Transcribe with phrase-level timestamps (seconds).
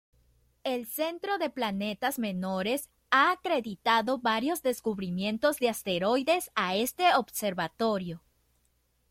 [0.63, 8.23] El Centro de Planetas Menores ha acreditado varios descubrimientos de asteroides a este Observatorio.